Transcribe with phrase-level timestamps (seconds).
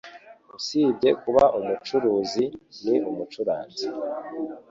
[0.57, 2.45] Usibye kuba umucuruzi,
[2.85, 3.87] ni umucuranzi.